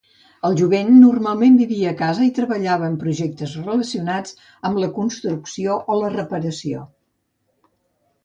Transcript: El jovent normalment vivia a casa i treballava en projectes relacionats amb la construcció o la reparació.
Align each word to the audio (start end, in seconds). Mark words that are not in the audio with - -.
El 0.47 0.55
jovent 0.59 0.87
normalment 1.01 1.57
vivia 1.57 1.89
a 1.89 1.97
casa 1.99 2.23
i 2.27 2.31
treballava 2.37 2.87
en 2.91 2.95
projectes 3.03 3.53
relacionats 3.67 4.33
amb 4.69 4.81
la 4.85 4.89
construcció 4.97 5.77
o 5.93 5.99
la 6.05 6.09
reparació. 6.17 6.81